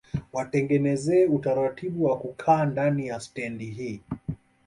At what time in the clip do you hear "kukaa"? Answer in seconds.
2.19-2.65